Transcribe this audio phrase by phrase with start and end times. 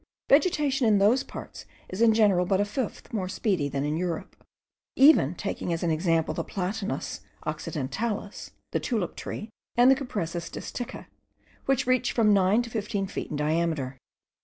[0.29, 4.35] Vegetation in those parts is in general but a fifth more speedy than in Europe,
[4.95, 11.05] even taking as an example the Platanus occidentalis, the tulip tree, and the Cupressus disticha,
[11.67, 13.99] which reach from nine to fifteen feet in diameter.